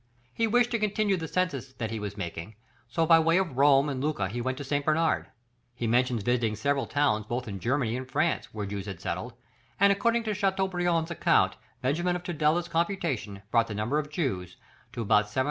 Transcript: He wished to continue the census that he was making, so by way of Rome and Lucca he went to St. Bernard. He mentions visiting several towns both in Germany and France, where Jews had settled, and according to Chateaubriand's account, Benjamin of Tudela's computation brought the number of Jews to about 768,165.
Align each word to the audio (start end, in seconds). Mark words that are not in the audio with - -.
He 0.33 0.47
wished 0.47 0.71
to 0.71 0.79
continue 0.79 1.15
the 1.15 1.27
census 1.27 1.73
that 1.73 1.91
he 1.91 1.99
was 1.99 2.17
making, 2.17 2.55
so 2.87 3.05
by 3.05 3.19
way 3.19 3.37
of 3.37 3.55
Rome 3.55 3.87
and 3.87 4.03
Lucca 4.03 4.29
he 4.29 4.41
went 4.41 4.57
to 4.57 4.63
St. 4.63 4.83
Bernard. 4.83 5.27
He 5.75 5.85
mentions 5.85 6.23
visiting 6.23 6.55
several 6.55 6.87
towns 6.87 7.27
both 7.27 7.47
in 7.47 7.59
Germany 7.59 7.95
and 7.95 8.09
France, 8.09 8.51
where 8.51 8.65
Jews 8.65 8.87
had 8.87 8.99
settled, 8.99 9.33
and 9.79 9.93
according 9.93 10.23
to 10.23 10.33
Chateaubriand's 10.33 11.11
account, 11.11 11.55
Benjamin 11.83 12.15
of 12.15 12.23
Tudela's 12.23 12.67
computation 12.67 13.43
brought 13.51 13.67
the 13.67 13.75
number 13.75 13.99
of 13.99 14.09
Jews 14.09 14.57
to 14.93 15.03
about 15.03 15.29
768,165. 15.29 15.39